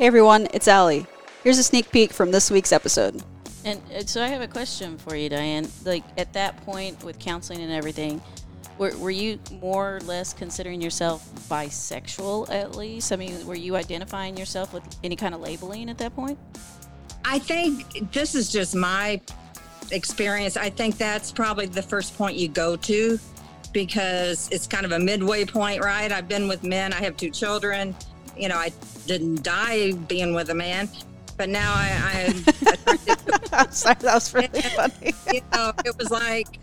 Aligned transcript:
Hey 0.00 0.06
everyone, 0.06 0.48
it's 0.54 0.66
Allie. 0.66 1.04
Here's 1.44 1.58
a 1.58 1.62
sneak 1.62 1.90
peek 1.90 2.10
from 2.10 2.30
this 2.30 2.50
week's 2.50 2.72
episode. 2.72 3.22
And 3.66 3.82
uh, 3.94 4.00
so 4.06 4.24
I 4.24 4.28
have 4.28 4.40
a 4.40 4.48
question 4.48 4.96
for 4.96 5.14
you, 5.14 5.28
Diane. 5.28 5.68
Like 5.84 6.04
at 6.16 6.32
that 6.32 6.56
point 6.64 7.04
with 7.04 7.18
counseling 7.18 7.60
and 7.60 7.70
everything, 7.70 8.22
were, 8.78 8.96
were 8.96 9.10
you 9.10 9.38
more 9.60 9.96
or 9.96 10.00
less 10.00 10.32
considering 10.32 10.80
yourself 10.80 11.30
bisexual 11.50 12.48
at 12.48 12.76
least? 12.76 13.12
I 13.12 13.16
mean, 13.16 13.46
were 13.46 13.54
you 13.54 13.76
identifying 13.76 14.38
yourself 14.38 14.72
with 14.72 14.82
any 15.04 15.16
kind 15.16 15.34
of 15.34 15.42
labeling 15.42 15.90
at 15.90 15.98
that 15.98 16.16
point? 16.16 16.38
I 17.22 17.38
think 17.38 18.10
this 18.10 18.34
is 18.34 18.50
just 18.50 18.74
my 18.74 19.20
experience. 19.90 20.56
I 20.56 20.70
think 20.70 20.96
that's 20.96 21.30
probably 21.30 21.66
the 21.66 21.82
first 21.82 22.16
point 22.16 22.38
you 22.38 22.48
go 22.48 22.74
to 22.74 23.18
because 23.74 24.48
it's 24.50 24.66
kind 24.66 24.86
of 24.86 24.92
a 24.92 24.98
midway 24.98 25.44
point, 25.44 25.84
right? 25.84 26.10
I've 26.10 26.26
been 26.26 26.48
with 26.48 26.64
men, 26.64 26.94
I 26.94 27.02
have 27.02 27.18
two 27.18 27.30
children. 27.30 27.94
You 28.40 28.48
know, 28.48 28.56
I 28.56 28.72
didn't 29.06 29.42
die 29.42 29.92
being 29.92 30.34
with 30.34 30.50
a 30.50 30.54
man, 30.54 30.88
but 31.36 31.48
now 31.48 31.72
I, 31.74 32.32
I'm 32.32 32.44
I'm 33.52 33.70
sorry, 33.70 33.96
that 34.00 34.14
was 34.14 34.32
really 34.34 34.62
funny. 34.62 35.12
you 35.32 35.40
know, 35.52 35.72
it 35.84 35.96
was 35.98 36.10
like, 36.10 36.58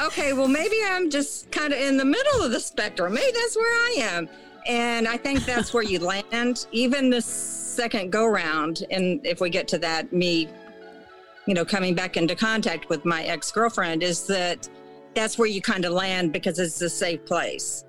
okay, 0.00 0.32
well, 0.32 0.48
maybe 0.48 0.76
I'm 0.84 1.10
just 1.10 1.50
kind 1.50 1.72
of 1.72 1.78
in 1.78 1.96
the 1.96 2.04
middle 2.04 2.42
of 2.42 2.50
the 2.50 2.60
spectrum. 2.60 3.14
Maybe 3.14 3.32
that's 3.32 3.56
where 3.56 3.72
I 3.72 3.94
am. 4.00 4.28
And 4.66 5.08
I 5.08 5.16
think 5.16 5.44
that's 5.44 5.72
where 5.72 5.82
you 5.82 5.98
land, 6.00 6.66
even 6.72 7.10
the 7.10 7.20
second 7.22 8.10
go 8.10 8.26
round. 8.26 8.84
And 8.90 9.24
if 9.24 9.40
we 9.40 9.50
get 9.50 9.68
to 9.68 9.78
that, 9.78 10.12
me, 10.12 10.48
you 11.46 11.54
know, 11.54 11.64
coming 11.64 11.94
back 11.94 12.16
into 12.16 12.34
contact 12.34 12.88
with 12.88 13.04
my 13.04 13.22
ex 13.24 13.50
girlfriend, 13.50 14.02
is 14.02 14.26
that 14.26 14.68
that's 15.14 15.38
where 15.38 15.48
you 15.48 15.62
kind 15.62 15.84
of 15.84 15.92
land 15.92 16.32
because 16.32 16.58
it's 16.58 16.80
a 16.82 16.90
safe 16.90 17.24
place. 17.24 17.84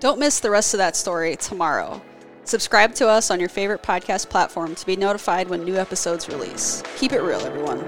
Don't 0.00 0.18
miss 0.18 0.40
the 0.40 0.50
rest 0.50 0.74
of 0.74 0.78
that 0.78 0.96
story 0.96 1.36
tomorrow. 1.36 2.00
Subscribe 2.48 2.94
to 2.94 3.06
us 3.06 3.30
on 3.30 3.40
your 3.40 3.50
favorite 3.50 3.82
podcast 3.82 4.30
platform 4.30 4.74
to 4.74 4.86
be 4.86 4.96
notified 4.96 5.50
when 5.50 5.64
new 5.64 5.76
episodes 5.76 6.30
release. 6.30 6.82
Keep 6.96 7.12
it 7.12 7.20
real, 7.20 7.40
everyone. 7.40 7.84